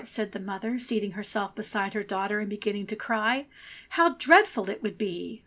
said 0.03 0.31
the 0.31 0.39
mother, 0.39 0.79
seating 0.79 1.11
herself 1.11 1.53
beside 1.53 1.93
her 1.93 2.01
daughter 2.01 2.39
and 2.39 2.49
beginning 2.49 2.87
to 2.87 2.95
cry: 2.95 3.45
"How 3.89 4.15
dreadful 4.15 4.67
it 4.67 4.81
would 4.81 4.97
be!" 4.97 5.39